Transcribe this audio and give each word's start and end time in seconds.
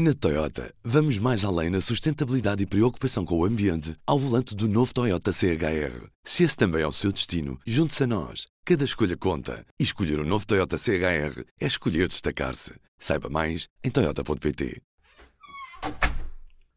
Na 0.00 0.14
Toyota, 0.14 0.72
vamos 0.84 1.18
mais 1.18 1.44
além 1.44 1.70
na 1.70 1.80
sustentabilidade 1.80 2.62
e 2.62 2.66
preocupação 2.66 3.24
com 3.24 3.36
o 3.36 3.44
ambiente 3.44 3.96
ao 4.06 4.16
volante 4.16 4.54
do 4.54 4.68
novo 4.68 4.94
Toyota 4.94 5.32
CHR. 5.32 6.06
Se 6.22 6.44
esse 6.44 6.56
também 6.56 6.82
é 6.82 6.86
o 6.86 6.92
seu 6.92 7.10
destino, 7.10 7.58
junte-se 7.66 8.04
a 8.04 8.06
nós. 8.06 8.46
Cada 8.64 8.84
escolha 8.84 9.16
conta. 9.16 9.66
E 9.76 9.82
escolher 9.82 10.20
o 10.20 10.22
um 10.22 10.24
novo 10.24 10.46
Toyota 10.46 10.78
CHR 10.78 11.42
é 11.60 11.66
escolher 11.66 12.06
destacar-se. 12.06 12.74
Saiba 12.96 13.28
mais 13.28 13.66
em 13.82 13.90
Toyota.pt. 13.90 14.80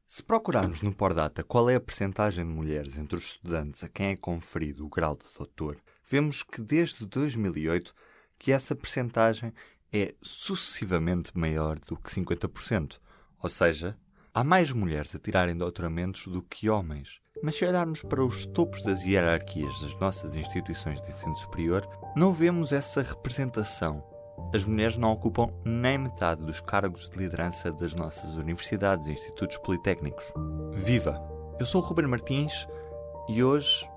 Se 0.08 0.24
procurarmos 0.24 0.82
no 0.82 0.92
Pordata 0.92 1.44
qual 1.44 1.70
é 1.70 1.76
a 1.76 1.80
percentagem 1.80 2.44
de 2.44 2.52
mulheres 2.52 2.98
entre 2.98 3.16
os 3.16 3.26
estudantes 3.26 3.84
a 3.84 3.88
quem 3.88 4.08
é 4.08 4.16
conferido 4.16 4.84
o 4.84 4.90
grau 4.90 5.16
de 5.16 5.26
doutor, 5.38 5.78
vemos 6.10 6.42
que 6.42 6.60
desde 6.60 7.06
2008 7.06 7.94
que 8.40 8.52
essa 8.52 8.76
percentagem 8.76 9.54
é 9.94 10.16
sucessivamente 10.24 11.38
maior 11.38 11.78
do 11.78 11.96
que 11.96 12.10
50%. 12.10 12.98
Ou 13.44 13.50
seja, 13.50 13.98
há 14.34 14.44
mais 14.44 14.71
mulheres 14.71 15.15
a 15.15 15.20
tirarem 15.20 15.56
doutoramentos 15.56 16.28
do 16.28 16.43
que 16.43 16.70
homens. 16.70 17.20
Mas 17.42 17.56
se 17.56 17.65
olharmos 17.65 18.04
para 18.04 18.24
os 18.24 18.46
topos 18.46 18.84
das 18.84 19.04
hierarquias 19.04 19.82
das 19.82 20.00
nossas 20.00 20.36
instituições 20.36 21.02
de 21.02 21.10
ensino 21.10 21.36
superior, 21.36 21.88
não 22.15 22.32
vemos 22.32 22.71
essa 22.71 23.01
representação. 23.01 24.04
As 24.54 24.65
mulheres 24.65 24.98
não 24.98 25.12
ocupam 25.12 25.48
nem 25.65 25.98
metade 25.98 26.46
dos 26.46 26.62
cargos 26.62 27.10
de 27.10 27.18
liderança 27.18 27.71
das 27.71 27.96
nossas 27.96 28.38
universidades 28.38 29.07
e 29.07 29.12
institutos 29.12 29.57
politécnicos. 29.57 30.26
Viva! 30.73 31.20
Eu 31.60 31.65
sou 31.65 31.82
o 31.82 31.86
Ruben 31.86 32.08
Martins 32.08 32.67
e 33.30 33.44
hoje 33.44 33.88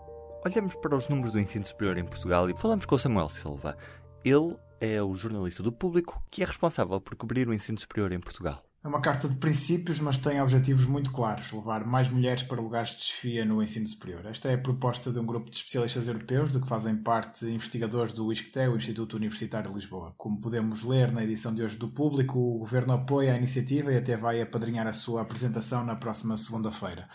olhamos 0.47 0.75
para 0.77 0.97
os 0.97 1.09
números 1.09 1.33
do 1.33 1.41
ensino 1.41 1.65
superior 1.65 1.99
em 1.99 2.05
Portugal 2.05 2.49
e 2.49 2.57
falamos 2.57 2.87
com 2.87 2.95
o 2.95 2.99
Samuel 2.99 3.29
Silva. 3.29 3.77
Ele 4.25 4.57
é 4.81 5.03
o 5.03 5.15
jornalista 5.15 5.63
do 5.63 5.73
público 5.73 6.23
que 6.31 6.43
é 6.43 6.47
responsável 6.47 7.01
por 7.01 7.15
cobrir 7.17 7.49
o 7.49 7.55
ensino 7.55 7.79
superior 7.79 8.13
em 8.13 8.21
Portugal. 8.21 8.63
É 8.85 8.89
uma 8.89 9.01
carta 9.01 9.27
de 9.27 9.37
princípios, 9.37 9.99
mas 9.99 10.19
tem 10.19 10.43
objetivos 10.43 10.85
muito 10.85 11.11
claros: 11.11 11.51
levar 11.51 11.87
mais 11.87 12.11
mulheres 12.11 12.43
para 12.43 12.61
lugares 12.61 12.91
de 12.91 12.97
desfia 12.99 13.43
no 13.43 13.63
ensino 13.63 13.89
superior. 13.89 14.27
Esta 14.27 14.51
é 14.51 14.57
a 14.57 14.59
proposta 14.59 15.11
de 15.11 15.19
um 15.19 15.25
grupo 15.25 15.51
de 15.51 15.57
especialistas 15.57 16.07
europeus, 16.07 16.53
de 16.53 16.61
que 16.61 16.69
fazem 16.69 16.95
parte 16.95 17.47
investigadores 17.47 18.13
do 18.13 18.31
ISCTE, 18.31 18.69
o 18.69 18.77
Instituto 18.77 19.17
Universitário 19.17 19.71
de 19.71 19.77
Lisboa. 19.77 20.15
Como 20.19 20.39
podemos 20.39 20.83
ler 20.83 21.11
na 21.11 21.25
edição 21.25 21.55
de 21.55 21.63
hoje 21.63 21.79
do 21.79 21.89
Público, 21.89 22.39
o 22.39 22.59
governo 22.59 22.93
apoia 22.93 23.33
a 23.33 23.39
iniciativa 23.39 23.91
e 23.91 23.97
até 23.97 24.19
vai 24.19 24.43
apadrinhar 24.43 24.87
a 24.87 24.93
sua 24.93 25.23
apresentação 25.23 25.83
na 25.83 25.97
próxima 25.97 26.37
segunda-feira. 26.37 27.09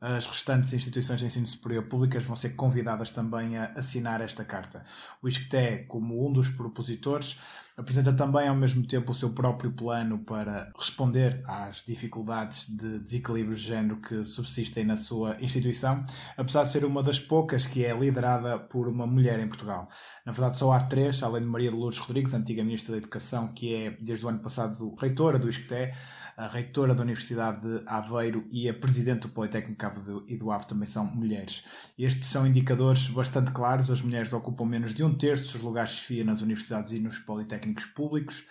As 0.00 0.26
restantes 0.26 0.72
instituições 0.72 1.20
de 1.20 1.26
ensino 1.26 1.46
superior 1.46 1.84
públicas 1.84 2.24
vão 2.24 2.34
ser 2.34 2.56
convidadas 2.56 3.12
também 3.12 3.56
a 3.56 3.66
assinar 3.76 4.20
esta 4.20 4.44
carta. 4.44 4.84
O 5.22 5.28
ISCTE, 5.28 5.84
como 5.86 6.28
um 6.28 6.32
dos 6.32 6.48
propositores, 6.48 7.38
apresenta 7.76 8.12
também 8.12 8.48
ao 8.48 8.54
mesmo 8.54 8.86
tempo 8.86 9.12
o 9.12 9.14
seu 9.14 9.30
próprio 9.30 9.72
plano 9.72 10.18
para 10.18 10.70
responder 10.78 11.42
às 11.46 11.82
dificuldades 11.84 12.68
de 12.68 12.98
desequilíbrio 13.00 13.56
de 13.56 13.62
género 13.62 14.00
que 14.00 14.24
subsistem 14.24 14.84
na 14.84 14.96
sua 14.96 15.36
instituição, 15.40 16.04
apesar 16.36 16.64
de 16.64 16.70
ser 16.70 16.84
uma 16.84 17.02
das 17.02 17.18
poucas 17.18 17.66
que 17.66 17.84
é 17.84 17.96
liderada 17.96 18.58
por 18.58 18.88
uma 18.88 19.06
mulher 19.06 19.40
em 19.40 19.48
Portugal. 19.48 19.88
Na 20.24 20.32
verdade, 20.32 20.58
só 20.58 20.72
há 20.72 20.80
três, 20.84 21.22
além 21.22 21.42
de 21.42 21.48
Maria 21.48 21.70
de 21.70 21.76
Lourdes 21.76 21.98
Rodrigues, 21.98 22.34
antiga 22.34 22.62
Ministra 22.62 22.92
da 22.92 22.98
Educação, 22.98 23.48
que 23.48 23.74
é, 23.74 23.90
desde 24.00 24.24
o 24.26 24.28
ano 24.28 24.40
passado, 24.40 24.94
reitora 24.96 25.38
do 25.38 25.48
ISCTE, 25.48 25.92
a 26.36 26.48
reitora 26.48 26.94
da 26.94 27.02
Universidade 27.02 27.60
de 27.60 27.82
Aveiro 27.86 28.46
e 28.50 28.68
a 28.68 28.74
presidente 28.74 29.22
do 29.22 29.28
Politécnico 29.28 29.84
e 30.26 30.36
do 30.36 30.50
Ave 30.50 30.66
também 30.66 30.86
são 30.86 31.04
mulheres. 31.04 31.64
Estes 31.98 32.28
são 32.28 32.46
indicadores 32.46 33.08
bastante 33.08 33.52
claros. 33.52 33.90
As 33.90 34.00
mulheres 34.00 34.32
ocupam 34.32 34.64
menos 34.64 34.94
de 34.94 35.04
um 35.04 35.14
terço 35.14 35.52
dos 35.52 35.62
lugares 35.62 35.90
de 35.92 36.02
FIA 36.02 36.24
nas 36.24 36.40
universidades 36.40 36.92
e 36.92 36.98
nos 36.98 37.18
politécnicos 37.18 37.61
públicos. 37.94 38.44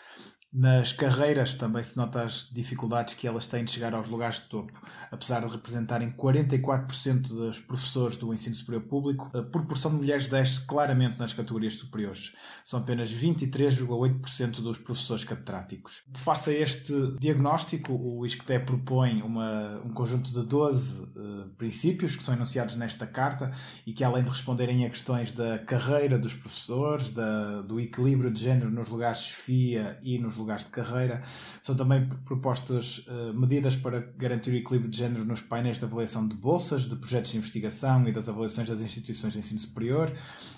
Nas 0.54 0.92
carreiras 0.92 1.56
também 1.56 1.82
se 1.82 1.96
nota 1.96 2.24
as 2.24 2.50
dificuldades 2.52 3.14
que 3.14 3.26
elas 3.26 3.48
têm 3.48 3.64
de 3.64 3.72
chegar 3.72 3.94
aos 3.94 4.10
lugares 4.10 4.42
de 4.42 4.50
topo. 4.50 4.74
Apesar 5.10 5.40
de 5.40 5.48
representarem 5.48 6.12
44% 6.12 7.22
dos 7.22 7.58
professores 7.62 8.18
do 8.18 8.34
ensino 8.34 8.56
superior 8.56 8.84
público, 8.84 9.32
a 9.34 9.42
proporção 9.44 9.92
de 9.92 9.98
mulheres 9.98 10.28
desce 10.28 10.66
claramente 10.66 11.18
nas 11.18 11.32
categorias 11.32 11.76
superiores. 11.76 12.36
São 12.66 12.82
apenas 12.82 13.14
23,8% 13.14 14.62
dos 14.62 14.78
professores 14.78 15.24
catedráticos. 15.24 16.04
Face 16.16 16.50
a 16.50 16.54
este 16.54 17.16
diagnóstico, 17.18 17.94
o 17.94 18.26
ISCTE 18.26 18.60
propõe 18.60 19.22
uma, 19.22 19.82
um 19.86 19.94
conjunto 19.94 20.34
de 20.34 20.46
12 20.46 21.11
uh, 21.16 21.50
princípios 21.58 22.16
que 22.16 22.24
são 22.24 22.34
enunciados 22.34 22.76
nesta 22.76 23.06
carta 23.06 23.52
e 23.86 23.94
que, 23.94 24.04
além 24.04 24.24
de 24.24 24.30
responderem 24.30 24.86
a 24.86 24.90
questões 24.90 25.32
da 25.32 25.60
carreira 25.60 26.18
dos 26.18 26.34
professores, 26.34 27.12
da, 27.14 27.62
do 27.62 27.80
equilíbrio 27.80 28.32
de 28.32 28.42
género 28.42 28.70
nos 28.72 28.90
lugares 28.90 29.22
de 29.22 29.34
FIA 29.34 30.00
e 30.04 30.18
nos 30.18 30.36
lugares 30.38 30.64
de 30.64 30.72
carreira. 30.72 31.24
São 31.62 31.76
também 31.76 32.08
propostas 32.26 33.00
uh, 33.08 33.34
medidas 33.34 33.76
para 33.76 34.00
garantir 34.18 34.52
o 34.52 34.56
equilíbrio 34.56 34.90
de 34.90 34.98
género 34.98 35.26
nos 35.26 35.42
painéis 35.42 35.80
de 35.80 35.86
avaliação 35.86 36.28
de 36.28 36.36
bolsas, 36.36 36.84
de 36.84 36.96
projetos 36.96 37.32
de 37.32 37.38
investigação 37.38 38.08
e 38.08 38.12
das 38.12 38.28
avaliações 38.28 38.70
das 38.70 38.80
instituições 38.80 39.34
de 39.34 39.40
ensino 39.40 39.60
superior, 39.60 40.12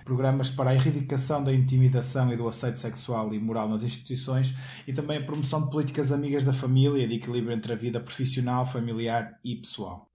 programas 0.05 0.49
para 0.49 0.71
a 0.71 0.75
erradicação 0.75 1.43
da 1.43 1.53
intimidação 1.53 2.31
e 2.31 2.37
do 2.37 2.47
assédio 2.47 2.79
sexual 2.79 3.33
e 3.33 3.39
moral 3.39 3.69
nas 3.69 3.83
instituições 3.83 4.55
e 4.87 4.93
também 4.93 5.17
a 5.17 5.25
promoção 5.25 5.63
de 5.63 5.71
políticas 5.71 6.11
amigas 6.11 6.43
da 6.43 6.53
família 6.53 7.07
de 7.07 7.15
equilíbrio 7.15 7.55
entre 7.55 7.73
a 7.73 7.75
vida 7.75 7.99
profissional, 7.99 8.65
familiar 8.65 9.39
e 9.43 9.55
pessoal. 9.55 10.12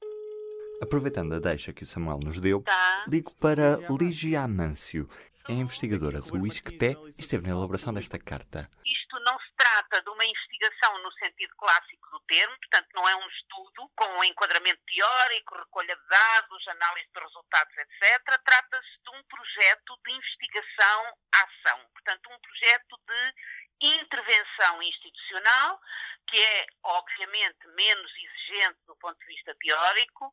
Aproveitando 0.80 1.34
a 1.34 1.40
deixa 1.40 1.72
que 1.72 1.82
o 1.82 1.86
Samuel 1.86 2.18
nos 2.18 2.38
deu, 2.38 2.62
tá. 2.62 3.04
ligo 3.08 3.34
para 3.36 3.78
Ligia 3.90 4.42
Amâncio, 4.42 5.06
é 5.48 5.52
investigadora 5.52 6.20
do 6.20 6.46
ISCTE 6.46 6.94
e 7.16 7.20
esteve 7.20 7.48
na 7.48 7.54
elaboração 7.54 7.92
desta 7.92 8.18
carta. 8.18 8.70
Isto 8.86 9.18
não 9.20 9.36
se 9.40 9.50
trata 9.56 10.00
de 10.02 10.10
uma 10.10 10.24
investigação 10.24 11.02
no 11.02 11.10
sentido 11.12 11.52
clássico 11.56 12.10
do 12.12 12.20
termo, 12.28 12.54
portanto, 12.58 12.88
não 12.94 13.08
é 13.08 13.16
um 13.16 13.26
estudo 13.26 13.90
com 13.96 14.24
enquadramento 14.24 14.80
teórico, 14.86 15.56
recolha 15.56 15.96
de 15.96 16.08
dados, 16.08 16.68
análise 16.68 17.08
de 17.12 17.20
resultados, 17.20 17.74
etc. 17.76 18.38
Trata-se 18.44 19.02
de 19.02 19.10
um 19.10 19.22
projeto 19.24 19.98
de 20.04 20.12
investigação-ação, 20.12 21.78
portanto, 21.92 22.30
um 22.30 22.38
projeto 22.38 22.94
de 23.08 23.34
intervenção 23.80 24.82
institucional, 24.82 25.80
que 26.28 26.38
é, 26.38 26.66
obviamente, 26.82 27.66
menos 27.68 28.12
exigente 28.16 28.78
do 28.86 28.96
ponto 28.96 29.18
de 29.18 29.26
vista 29.26 29.54
teórico, 29.54 30.32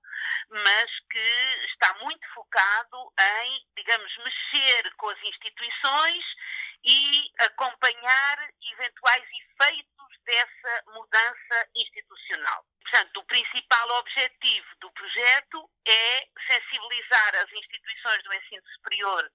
mas 0.49 0.91
que 1.09 1.65
está 1.67 1.93
muito 2.01 2.27
focado 2.33 3.13
em, 3.19 3.65
digamos, 3.75 4.11
mexer 4.17 4.93
com 4.95 5.09
as 5.09 5.21
instituições 5.23 6.25
e 6.83 7.31
acompanhar 7.39 8.49
eventuais 8.73 9.23
efeitos 9.23 10.19
dessa 10.25 10.83
mudança 10.87 11.69
institucional. 11.75 12.65
Portanto, 12.81 13.17
o 13.17 13.25
principal 13.25 13.89
objetivo 13.99 14.67
do 14.79 14.91
projeto 14.91 15.69
é 15.87 16.27
sensibilizar 16.47 17.35
as 17.35 17.51
instituições 17.51 18.23
do 18.23 18.33
ensino 18.33 18.67
superior 18.75 19.31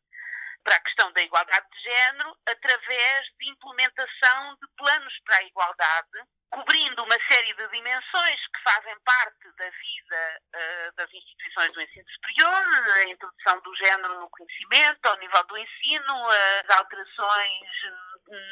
para 0.65 0.77
a 0.77 0.81
questão 0.81 1.13
da 1.13 1.23
igualdade 1.23 1.67
de 1.71 1.83
género 1.83 2.37
através 2.47 3.27
de 3.39 3.51
implementação 3.51 4.55
de 4.61 4.69
planos 4.77 5.19
para 5.25 5.37
a 5.37 5.45
igualdade, 5.45 6.19
cobrindo 6.51 7.05
uma 7.05 7.17
série 7.31 7.55
de 7.55 7.69
dimensões 7.69 8.41
que 8.49 8.63
fazem 8.63 8.99
parte 9.05 9.53
da 9.57 9.71
vida 9.71 10.41
uh, 10.55 10.97
das 10.97 11.13
instituições 11.13 11.73
do 11.73 11.81
ensino 11.81 12.07
superior, 12.11 12.97
a 12.97 13.05
introdução 13.05 13.61
do 13.61 13.77
género 13.77 14.21
no 14.21 14.31
conhecimento, 14.31 15.07
ao 15.07 15.19
nível 15.19 15.45
do 15.45 15.59
ensino, 15.59 16.29
as 16.29 16.77
alterações 16.77 17.71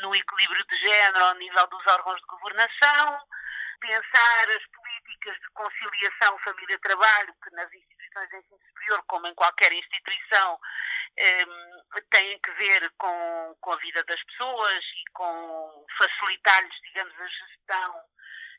no 0.02 0.14
equilíbrio 0.14 0.64
de 0.66 0.76
género 0.76 1.24
ao 1.24 1.34
nível 1.34 1.66
dos 1.68 1.86
órgãos 1.86 2.20
de 2.20 2.26
governação, 2.26 3.20
pensar 3.80 4.50
as 4.50 4.66
políticas 4.66 5.36
de 5.38 5.48
conciliação 5.54 6.38
família-trabalho 6.38 7.34
que 7.42 7.50
nas 7.54 7.72
instituições 7.72 8.28
de 8.28 8.36
ensino 8.36 8.60
superior, 8.68 9.04
como 9.06 9.26
em 9.26 9.34
qualquer 9.34 9.72
instituição, 9.72 10.58
têm 12.10 12.38
que 12.40 12.50
ver 12.52 12.90
com, 12.98 13.56
com 13.60 13.72
a 13.72 13.76
vida 13.76 14.04
das 14.04 14.22
pessoas 14.24 14.84
e 14.84 15.10
com 15.12 15.86
facilitar-lhes, 15.98 16.80
digamos, 16.82 17.14
a 17.20 17.26
gestão 17.26 18.04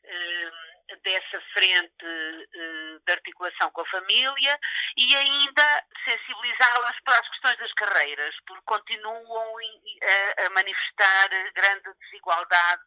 um, 0.04 0.70
dessa 1.02 1.40
frente 1.52 2.04
uh, 2.04 3.00
de 3.06 3.12
articulação 3.12 3.70
com 3.70 3.82
a 3.82 3.86
família 3.86 4.58
e 4.96 5.16
ainda 5.16 5.84
sensibilizá-las 6.04 6.96
para 7.04 7.20
as 7.20 7.28
questões 7.28 7.58
das 7.58 7.72
carreiras, 7.74 8.34
porque 8.46 8.62
continuam 8.64 9.56
a, 9.58 10.50
manifestar 10.50 11.28
grande 11.54 11.94
desigualdade 12.00 12.82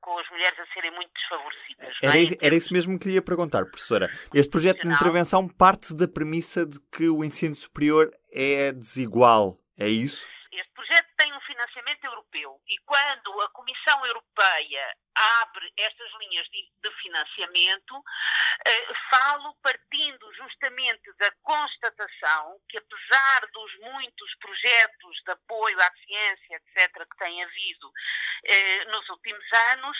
com 0.00 0.18
as 0.18 0.28
mulheres 0.30 0.58
a 0.58 0.66
serem 0.72 0.90
muito 0.92 1.10
desfavorecidas. 1.12 1.90
Era, 2.02 2.18
é? 2.18 2.46
era 2.46 2.54
isso 2.54 2.72
mesmo 2.72 2.98
que 2.98 3.08
lhe 3.08 3.14
ia 3.14 3.22
perguntar, 3.22 3.64
professora. 3.66 4.10
Este 4.32 4.50
projeto 4.50 4.82
de 4.82 4.94
intervenção 4.94 5.48
parte 5.48 5.94
da 5.94 6.08
premissa 6.08 6.64
de 6.64 6.78
que 6.92 7.08
o 7.08 7.24
ensino 7.24 7.54
superior 7.54 8.10
é 8.32 8.72
desigual, 8.72 9.58
é 9.78 9.88
isso? 9.88 10.26
Este 10.52 10.72
projeto 10.72 11.06
tem 11.16 11.32
um 11.32 11.40
financiamento 11.40 11.88
Parlamento 11.88 12.27
Europeu 12.38 12.60
e 12.68 12.78
quando 12.78 13.40
a 13.40 13.48
Comissão 13.50 14.06
Europeia 14.06 14.96
abre 15.14 15.72
estas 15.76 16.10
linhas 16.20 16.46
de, 16.48 16.70
de 16.80 16.90
financiamento, 17.02 18.02
eh, 18.64 18.94
falo 19.10 19.54
partindo 19.62 20.32
justamente 20.34 21.12
da 21.18 21.30
constatação 21.42 22.60
que, 22.68 22.78
apesar 22.78 23.46
dos 23.52 23.78
muitos 23.80 24.34
projetos 24.36 25.22
de 25.24 25.32
apoio 25.32 25.80
à 25.80 25.90
ciência, 26.06 26.56
etc., 26.56 27.04
que 27.10 27.16
têm 27.18 27.42
havido 27.42 27.92
eh, 28.44 28.84
nos 28.86 29.08
últimos 29.08 29.52
anos, 29.72 29.98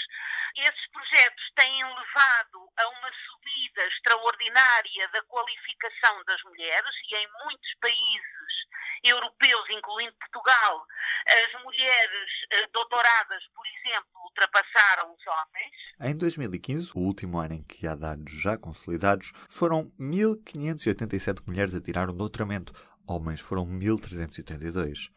esses 0.57 0.91
projetos 0.91 1.51
têm 1.57 1.85
levado 1.85 2.71
a 2.77 2.89
uma 2.89 3.13
subida 3.27 3.87
extraordinária 3.87 5.09
da 5.09 5.23
qualificação 5.25 6.25
das 6.25 6.43
mulheres 6.45 6.95
e 7.11 7.17
em 7.17 7.29
muitos 7.45 7.75
países 7.81 8.69
europeus, 9.05 9.71
incluindo 9.71 10.15
Portugal, 10.15 10.87
as 11.27 11.63
mulheres 11.63 12.28
eh, 12.51 12.67
doutoradas, 12.73 13.45
por 13.55 13.67
exemplo, 13.67 14.11
ultrapassaram 14.25 15.15
os 15.15 15.27
homens. 15.27 15.75
Em 16.01 16.17
2015, 16.17 16.93
o 16.95 17.01
último 17.01 17.39
ano 17.39 17.55
em 17.55 17.63
que 17.63 17.87
há 17.87 17.95
dados 17.95 18.33
já 18.33 18.57
consolidados, 18.57 19.33
foram 19.49 19.91
1.587 19.99 21.47
mulheres 21.47 21.75
a 21.75 21.81
tirar 21.81 22.11
um 22.11 22.17
doutoramento. 22.17 22.73
Homens 23.07 23.41
foram 23.41 23.67
1.382. 23.67 25.11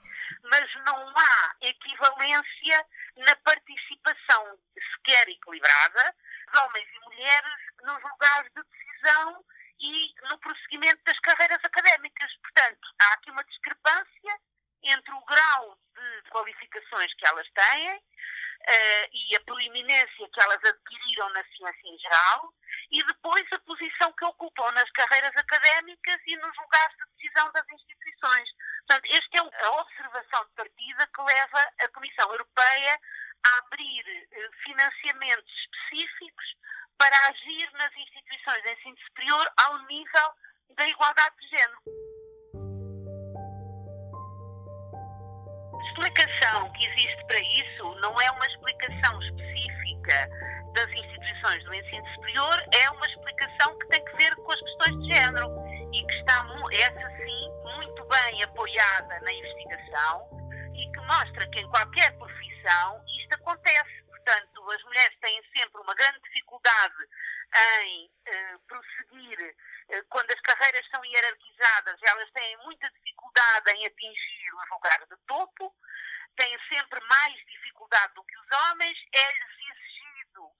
Mas 0.49 0.69
não 0.85 1.09
há 1.09 1.55
equivalência 1.61 2.85
na 3.17 3.35
participação 3.37 4.57
sequer 4.95 5.27
equilibrada 5.29 6.15
de 6.53 6.59
homens 6.59 6.87
e 6.93 6.99
mulheres 7.05 7.59
nos 7.83 8.03
lugares 8.03 8.51
de 8.55 8.63
decisão 8.63 9.43
e 9.79 10.13
no 10.29 10.37
prosseguimento 10.39 11.01
das 11.05 11.19
carreiras 11.19 11.59
académicas. 11.63 12.31
Portanto, 12.41 12.87
há 13.01 13.13
aqui 13.13 13.31
uma 13.31 13.43
discrepância 13.43 14.39
entre 14.83 15.13
o 15.13 15.25
grau 15.25 15.77
de 15.95 16.29
que 17.13 17.27
elas 17.27 17.47
têm 17.51 17.97
uh, 17.97 19.09
e 19.11 19.35
a 19.35 19.39
proeminência 19.41 20.29
que 20.29 20.41
elas 20.41 20.63
adquiriram 20.63 21.29
na 21.29 21.43
ciência 21.43 21.87
em 21.87 21.97
geral 21.99 22.53
e 22.91 23.03
depois 23.05 23.45
a 23.51 23.59
posição 23.59 24.11
que 24.13 24.25
ocupam 24.25 24.71
nas 24.71 24.89
carreiras 24.91 25.35
académicas 25.35 26.19
e 26.25 26.35
nos 26.37 26.57
lugares 26.57 26.97
de 26.97 27.15
decisão 27.15 27.51
das 27.53 27.65
instituições. 27.69 28.49
Portanto, 28.87 29.05
esta 29.11 29.37
é 29.37 29.65
a 29.65 29.71
observação 29.71 30.45
de 30.45 30.51
partida 30.55 31.07
que 31.07 31.21
leva 31.21 31.71
a 31.79 31.87
Comissão 31.89 32.31
Europeia 32.31 32.99
a 33.45 33.57
abrir 33.59 34.03
uh, 34.03 34.51
financiamentos 34.63 35.53
específicos 35.57 36.55
para 36.97 37.17
agir 37.29 37.71
nas 37.73 37.95
instituições 37.95 38.61
de 38.61 38.73
ensino 38.73 38.97
superior 39.07 39.51
ao 39.63 39.79
nível 39.87 40.33
da 40.75 40.87
igualdade 40.87 41.35
de 41.37 41.47
género. 41.49 42.10
Explicação 46.01 46.71
que 46.73 46.85
existe 46.85 47.25
para 47.25 47.39
isso 47.39 47.95
não 48.01 48.19
é 48.19 48.31
uma 48.31 48.45
explicação 48.47 49.21
específica 49.21 50.29
das 50.73 50.89
instituições 50.89 51.63
do 51.63 51.73
ensino 51.75 52.07
superior, 52.15 52.63
é 52.73 52.89
uma 52.89 53.05
explicação 53.05 53.77
que 53.77 53.87
tem 53.89 54.03
que 54.05 54.17
ver 54.17 54.35
com 54.35 54.51
as 54.51 54.59
questões 54.59 54.99
de 55.01 55.13
género 55.13 55.47
e 55.93 56.05
que 56.05 56.13
está, 56.13 56.45
essa 56.71 57.17
sim, 57.17 57.51
muito 57.75 58.03
bem 58.05 58.43
apoiada 58.43 59.19
na 59.19 59.31
investigação 59.31 60.27
e 60.73 60.91
que 60.91 60.99
mostra 61.01 61.47
que 61.49 61.59
em 61.59 61.69
qualquer 61.69 62.11
profissão 62.17 63.03
isto 63.19 63.35
acontece 63.35 64.01
Portanto, 64.21 64.71
as 64.71 64.83
mulheres 64.83 65.17
têm 65.19 65.41
sempre 65.55 65.81
uma 65.81 65.95
grande 65.95 66.19
dificuldade 66.21 66.95
em 67.83 68.11
eh, 68.27 68.57
prosseguir. 68.67 69.55
Eh, 69.89 70.03
quando 70.09 70.29
as 70.31 70.39
carreiras 70.41 70.87
são 70.89 71.03
hierarquizadas, 71.03 71.99
elas 72.03 72.31
têm 72.31 72.57
muita 72.57 72.87
dificuldade 72.91 73.71
em 73.71 73.85
atingir 73.87 74.53
os 74.53 74.69
lugares 74.69 75.07
de 75.09 75.17
topo, 75.25 75.73
dificuldade 77.91 78.13
do 78.13 78.23
que 78.23 78.37
os 78.37 78.51
homens, 78.51 78.97
é-lhes 79.13 79.51
exigido 79.59 80.51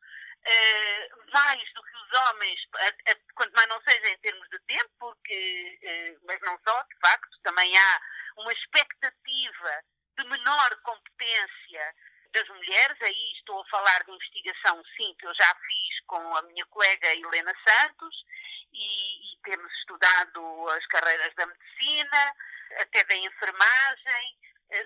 eh, 0.43 1.09
mais 1.33 1.73
do 1.73 1.83
que 1.83 1.95
os 1.95 2.19
homens, 2.19 2.59
a, 2.75 3.11
a, 3.11 3.15
quanto 3.35 3.53
mais 3.53 3.69
não 3.69 3.81
seja 3.81 4.09
em 4.09 4.17
termos 4.17 4.47
de 4.49 4.59
tempo, 4.59 4.91
porque, 4.99 5.79
eh, 5.81 6.17
mas 6.23 6.39
não 6.41 6.59
só, 6.67 6.83
de 6.83 6.99
facto, 6.99 7.39
também 7.43 7.71
há 7.77 8.01
uma 8.37 8.51
expectativa 8.51 9.83
de 10.17 10.23
menor 10.25 10.75
competência 10.83 11.95
das 12.33 12.47
mulheres, 12.49 12.97
aí 13.01 13.31
estou 13.33 13.61
a 13.61 13.65
falar 13.65 14.03
de 14.03 14.11
investigação, 14.11 14.81
sim, 14.97 15.13
que 15.19 15.27
eu 15.27 15.33
já 15.35 15.55
fiz 15.55 16.05
com 16.07 16.35
a 16.35 16.41
minha 16.43 16.65
colega 16.67 17.13
Helena 17.13 17.53
Santos, 17.67 18.25
e, 18.73 19.33
e 19.33 19.37
temos 19.43 19.71
estudado 19.79 20.69
as 20.69 20.85
carreiras 20.87 21.33
da 21.35 21.45
medicina, 21.45 22.35
até 22.79 23.03
da 23.03 23.15
enfermagem, 23.15 24.37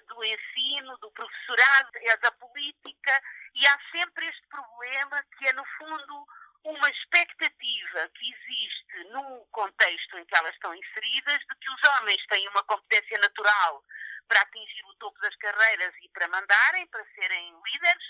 do 0.08 0.24
ensino, 0.24 0.98
do 0.98 1.12
professorado, 1.12 1.90
é 1.96 2.18
da 2.18 2.32
política, 2.32 3.22
e 3.54 3.68
há 3.68 3.80
sempre 3.92 4.28
este 4.28 4.48
problema 4.48 5.24
que 5.38 5.48
é, 5.48 5.54
no 5.54 5.66
fundo, 5.78 6.28
uma 6.64 6.90
expectativa 6.90 8.10
que 8.16 8.34
existe 8.34 9.04
no 9.12 9.46
contexto 9.52 10.18
em 10.18 10.26
que 10.26 10.38
elas 10.38 10.54
estão 10.56 10.74
inseridas 10.74 11.40
de 11.40 11.56
que 11.60 11.70
os 11.70 11.90
homens 11.90 12.26
têm 12.28 12.48
uma 12.50 12.64
competência 12.64 13.18
natural 13.20 13.84
para 14.28 14.42
atingir 14.42 14.84
o 14.86 14.96
topo 14.96 15.20
das 15.22 15.36
carreiras 15.36 15.94
e 16.02 16.10
para 16.10 16.28
mandarem, 16.28 16.88
para 16.88 17.06
serem 17.14 17.54
líderes, 17.64 18.04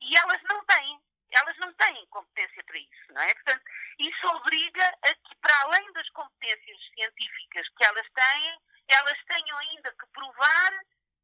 e 0.00 0.16
elas 0.16 0.42
não 0.44 0.64
têm. 0.64 1.00
Elas 1.34 1.56
não 1.56 1.72
têm 1.72 2.06
competência 2.08 2.62
para 2.64 2.78
isso, 2.78 3.12
não 3.14 3.22
é? 3.22 3.32
Portanto, 3.32 3.64
isso 3.98 4.26
obriga 4.36 4.86
a 5.02 5.14
que, 5.14 5.34
para 5.40 5.62
além 5.62 5.92
das 5.94 6.06
competências 6.10 6.78
científicas 6.92 7.66
que 7.70 7.84
elas 7.86 8.06
têm, 8.10 8.58
elas 8.88 9.18
tenham 9.24 9.58
ainda 9.58 9.90
que 9.92 10.06
provar 10.12 10.72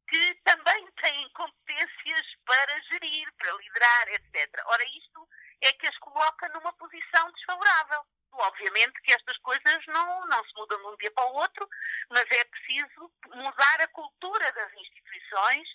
que 0.09 0.35
também 0.43 0.91
têm 0.93 1.29
competências 1.29 2.25
para 2.45 2.81
gerir, 2.81 3.31
para 3.37 3.53
liderar, 3.53 4.07
etc. 4.09 4.63
Ora, 4.65 4.83
isto 4.83 5.27
é 5.61 5.71
que 5.73 5.87
as 5.87 5.97
coloca 5.99 6.49
numa 6.49 6.73
posição 6.73 7.31
desfavorável. 7.31 8.03
Obviamente 8.31 9.01
que 9.01 9.11
estas 9.11 9.37
coisas 9.39 9.85
não, 9.87 10.27
não 10.27 10.43
se 10.43 10.53
mudam 10.55 10.79
de 10.79 10.87
um 10.87 10.97
dia 10.97 11.11
para 11.11 11.25
o 11.25 11.33
outro, 11.33 11.67
mas 12.09 12.25
é 12.31 12.43
preciso 12.45 13.11
mudar 13.27 13.81
a 13.81 13.87
cultura 13.87 14.51
das 14.51 14.73
instituições, 14.73 15.67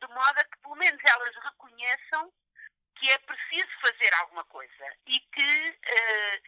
de 0.00 0.08
modo 0.08 0.38
a 0.38 0.44
que 0.44 0.58
pelo 0.62 0.76
menos 0.76 1.00
elas 1.04 1.34
reconheçam 1.36 2.32
que 2.96 3.10
é 3.10 3.18
preciso 3.18 3.68
fazer 3.80 4.12
alguma 4.14 4.44
coisa 4.44 4.84
e 5.06 5.20
que 5.20 5.78
eh, 5.84 6.42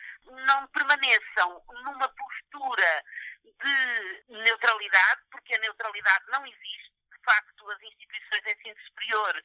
não 0.47 0.67
permaneçam 0.69 1.63
numa 1.85 2.09
postura 2.09 3.05
de 3.45 4.25
neutralidade, 4.29 5.21
porque 5.31 5.55
a 5.55 5.59
neutralidade 5.59 6.25
não 6.29 6.45
existe. 6.47 6.80
Facto, 7.25 7.71
as 7.71 7.83
instituições 7.83 8.43
de 8.43 8.53
ensino 8.53 8.81
superior 8.87 9.43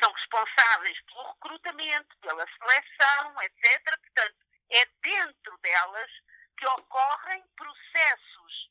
são 0.00 0.12
responsáveis 0.12 1.00
pelo 1.02 1.32
recrutamento, 1.32 2.16
pela 2.20 2.46
seleção, 2.46 3.42
etc. 3.42 3.98
Portanto, 4.00 4.36
é 4.70 4.86
dentro 5.02 5.58
delas 5.58 6.10
que 6.56 6.66
ocorrem 6.66 7.44
processos 7.56 8.68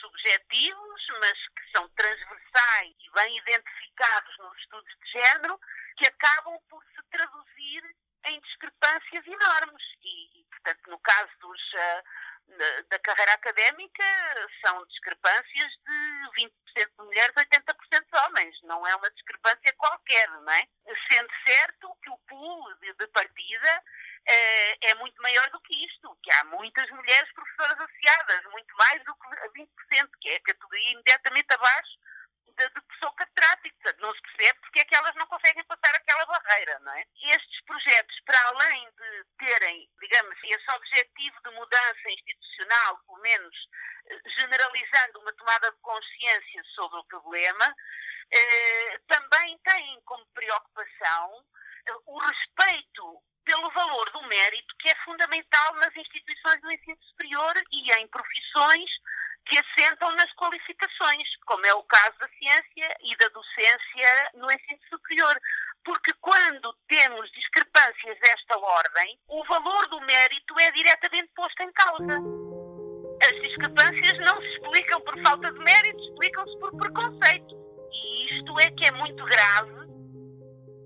subjetivos, 0.00 1.06
mas 1.20 1.38
que 1.48 1.76
são 1.76 1.88
transversais 1.90 2.94
e 3.00 3.10
bem 3.12 3.38
identificados 3.38 4.38
nos 4.38 4.58
estudos 4.58 4.94
de 5.02 5.10
género, 5.12 5.58
que 5.96 6.08
acabam 6.08 6.58
por 6.68 6.82
se 6.84 7.02
traduzir 7.10 7.96
em 8.24 8.40
discrepâncias 8.40 9.26
enormes. 9.26 9.82
E, 10.02 10.44
portanto, 10.50 10.90
no 10.90 10.98
caso 11.00 11.30
dos, 11.40 11.72
uh, 11.72 12.88
da 12.88 12.98
carreira 12.98 13.32
académica, 13.32 14.04
são 14.64 14.84
discrepâncias 14.86 15.72
de 15.86 16.30
20% 16.36 16.50
de 16.74 17.04
mulheres, 17.04 17.34
80% 17.34 17.36
de 17.36 17.61
homens. 17.61 17.61
Não 18.82 18.88
é 18.88 18.96
uma 18.96 19.10
discrepância 19.12 19.72
qualquer, 19.74 20.28
não 20.28 20.52
é? 20.52 20.66
Sendo 21.08 21.28
certo 21.46 21.96
que 22.02 22.10
o 22.10 22.18
pool 22.26 22.74
de, 22.80 22.92
de 22.94 23.06
partida 23.08 23.82
é, 24.26 24.90
é, 24.90 24.94
muito 24.96 25.22
maior 25.22 25.48
do 25.50 25.60
que 25.60 25.86
isto, 25.86 26.18
que 26.20 26.32
há 26.34 26.44
muitas 26.46 26.90
mulheres 26.90 27.32
professoras 27.32 27.78
associadas, 27.78 28.44
muito 28.50 28.74
mais 28.76 29.04
do 29.04 29.14
que 29.14 29.28
20%, 29.94 30.10
que 30.20 30.30
é 30.30 30.36
a 30.36 30.42
categoria 30.42 30.92
imediatamente 30.94 31.46
abaixo 31.54 31.98
de, 32.58 32.68
de 32.70 32.80
pessoa 32.80 33.14
catedrática. 33.14 33.96
Não 34.00 34.12
se 34.14 34.22
percebe 34.22 34.58
porque 34.62 34.80
é 34.80 34.84
que 34.84 34.96
elas 34.96 35.14
não 35.14 35.26
conseguem 35.26 35.62
passar 35.62 35.94
aquela 35.94 36.26
barreira, 36.26 36.80
não 36.80 36.92
é? 36.92 37.04
Estes 37.22 37.64
projetos, 37.64 38.20
para 38.26 38.48
além 38.48 38.90
de 38.90 39.24
terem, 39.38 39.88
digamos, 40.12 40.36
esse 40.44 40.70
objetivo 40.76 41.36
de 41.42 41.50
mudança 41.52 42.10
institucional, 42.10 42.98
pelo 43.06 43.18
menos 43.20 43.54
eh, 44.08 44.20
generalizando 44.38 45.20
uma 45.20 45.32
tomada 45.32 45.70
de 45.72 45.78
consciência 45.78 46.62
sobre 46.74 46.98
o 46.98 47.04
problema, 47.04 47.74
eh, 48.30 49.00
também 49.08 49.58
têm 49.64 50.02
como 50.04 50.26
preocupação 50.34 51.44
eh, 51.86 51.94
o 52.04 52.18
respeito 52.18 53.22
pelo 53.44 53.70
valor 53.70 54.10
do 54.10 54.22
mérito 54.28 54.76
que 54.80 54.90
é 54.90 54.94
fundamental 54.96 55.74
nas 55.76 55.96
instituições 55.96 56.60
do 56.60 56.70
ensino 56.70 57.02
superior 57.04 57.54
e 57.72 57.92
em 57.92 58.06
profissões 58.08 58.90
que 59.46 59.58
assentam 59.58 60.10
nas 60.12 60.32
qualificações, 60.34 61.28
como 61.46 61.66
é 61.66 61.74
o 61.74 61.82
caso 61.84 62.16
da 62.18 62.28
ciência 62.28 62.96
e 63.00 63.16
da 63.16 63.28
docência 63.28 64.30
no 64.34 64.52
ensino 64.52 64.80
superior. 64.88 65.40
Porque 65.84 66.12
quando 66.20 66.72
temos 66.88 67.30
discrepâncias 67.32 68.18
desta 68.20 68.58
ordem, 68.58 69.18
o 69.28 69.44
valor 69.44 69.88
do 69.88 70.00
mérito 70.02 70.58
é 70.60 70.70
diretamente 70.72 71.30
posto 71.34 71.62
em 71.62 71.72
causa. 71.72 72.42
As 73.22 73.42
discrepâncias 73.42 74.18
não 74.18 74.40
se 74.40 74.48
explicam 74.48 75.00
por 75.00 75.20
falta 75.22 75.52
de 75.52 75.58
mérito, 75.60 75.98
explicam-se 75.98 76.58
por 76.58 76.76
preconceito. 76.76 77.56
E 77.92 78.38
isto 78.38 78.60
é 78.60 78.70
que 78.70 78.84
é 78.84 78.90
muito 78.92 79.24
grave. 79.24 79.82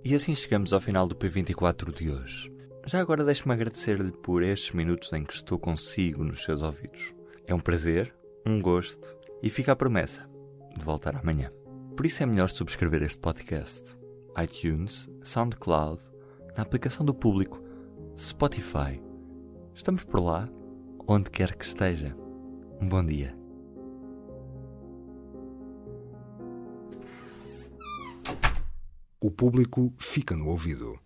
E 0.05 0.15
assim 0.15 0.35
chegamos 0.37 0.73
ao 0.73 0.81
final 0.81 1.07
do 1.07 1.17
P24 1.17 1.93
de 1.95 2.11
hoje. 2.11 2.53
Já 2.87 3.01
agora 3.01 3.25
deixe-me 3.25 3.53
agradecer-lhe 3.53 4.13
por 4.13 4.43
estes 4.43 4.71
minutos 4.71 5.13
em 5.13 5.25
que 5.25 5.35
estou 5.35 5.59
consigo 5.59 6.23
nos 6.23 6.45
seus 6.45 6.63
ouvidos. 6.63 7.15
É 7.47 7.55
um 7.55 7.61
prazer, 7.61 8.15
um 8.47 8.61
gosto 8.61 9.17
e 9.43 9.51
fica 9.51 9.73
a 9.73 9.77
promessa 9.77 10.29
de 10.77 10.85
voltar 10.85 11.17
amanhã. 11.17 11.51
Por 11.97 12.07
isso 12.07 12.23
é 12.23 12.27
melhor 12.27 12.49
subscrever 12.49 13.03
este 13.03 13.19
podcast. 13.19 13.97
iTunes, 14.43 15.09
SoundCloud, 15.23 16.01
na 16.57 16.63
aplicação 16.63 17.05
do 17.05 17.15
público, 17.15 17.63
Spotify. 18.19 19.01
Estamos 19.75 20.05
por 20.05 20.21
lá, 20.21 20.49
onde 21.09 21.31
quer 21.31 21.55
que 21.55 21.65
esteja. 21.65 22.17
Um 22.81 22.89
bom 22.89 23.05
dia. 23.05 23.37
O 29.21 29.31
público 29.31 29.93
fica 29.99 30.37
no 30.37 30.49
ouvido. 30.49 31.06